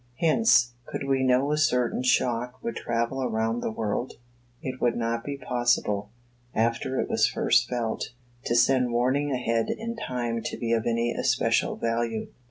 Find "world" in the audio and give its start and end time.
3.69-4.13